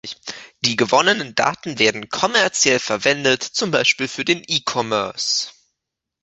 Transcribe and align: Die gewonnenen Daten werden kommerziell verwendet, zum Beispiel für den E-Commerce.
Die 0.61 0.77
gewonnenen 0.77 1.35
Daten 1.35 1.77
werden 1.77 2.09
kommerziell 2.09 2.79
verwendet, 2.79 3.43
zum 3.43 3.69
Beispiel 3.69 4.07
für 4.07 4.25
den 4.25 4.43
E-Commerce. 4.47 5.51